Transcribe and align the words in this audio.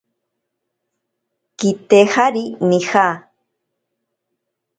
Kitejari 1.57 2.43
nija. 2.67 3.05